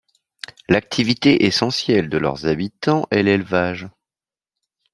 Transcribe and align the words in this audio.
L'activité 0.67 1.45
essentielle 1.45 2.09
de 2.09 2.17
leurs 2.17 2.47
habitants 2.47 3.05
est 3.11 3.21
l'élevage. 3.21 3.87